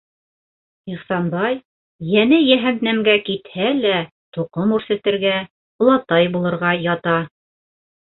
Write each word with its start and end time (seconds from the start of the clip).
Ихсанбай, 0.93 1.59
йәне 2.13 2.39
йәһәннәмгә 2.47 3.15
китһә 3.29 3.69
лә, 3.83 4.01
тоҡом 4.41 4.77
үрсетергә, 4.81 5.39
олатай 5.87 6.37
булырға 6.39 6.77
ята. 6.91 7.19